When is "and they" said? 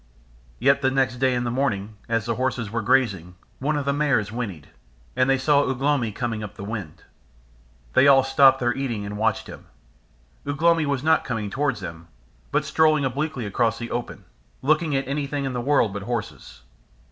5.15-5.37